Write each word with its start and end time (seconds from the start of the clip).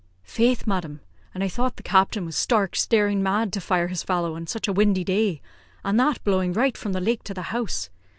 "Faith, 0.23 0.65
madam! 0.65 0.99
an' 1.35 1.43
I 1.43 1.47
thought 1.47 1.75
the 1.75 1.83
captain 1.83 2.25
was 2.25 2.35
stark, 2.35 2.75
staring 2.75 3.21
mad 3.21 3.53
to 3.53 3.61
fire 3.61 3.85
his 3.89 4.01
fallow 4.01 4.35
on 4.35 4.47
such 4.47 4.67
a 4.67 4.73
windy 4.73 5.03
day, 5.03 5.43
and 5.85 5.99
that 5.99 6.23
blowing 6.23 6.53
right 6.53 6.75
from 6.75 6.93
the 6.93 6.99
lake 6.99 7.23
to 7.25 7.35
the 7.35 7.43
house. 7.53 7.91